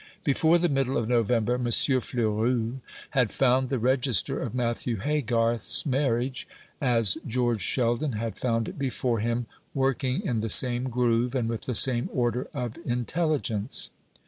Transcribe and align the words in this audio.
Before 0.23 0.57
the 0.57 0.67
middle 0.67 0.97
of 0.97 1.07
November 1.07 1.53
M. 1.53 1.65
Fleurus 1.69 2.79
had 3.11 3.31
found 3.31 3.69
the 3.69 3.77
register 3.77 4.39
of 4.41 4.55
Matthew 4.55 4.97
Haygarth's 4.97 5.85
marriage, 5.85 6.47
as 6.81 7.19
George 7.27 7.61
Sheldon 7.61 8.13
had 8.13 8.39
found 8.39 8.67
it 8.67 8.79
before 8.79 9.19
him, 9.19 9.45
working 9.75 10.25
in 10.25 10.39
the 10.39 10.49
same 10.49 10.85
groove, 10.89 11.35
and 11.35 11.47
with 11.47 11.65
the 11.65 11.75
same 11.75 12.09
order 12.13 12.47
of 12.51 12.79
intelligence. 12.83 13.91